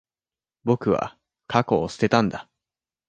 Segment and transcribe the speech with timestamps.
[0.63, 1.15] 僕は、
[1.45, 2.49] 過去を捨てたんだ。